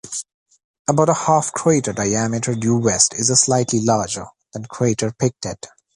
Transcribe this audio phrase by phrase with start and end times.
[0.87, 4.25] About a half crater diameter due west is the slightly larger
[4.71, 5.67] crater Pictet.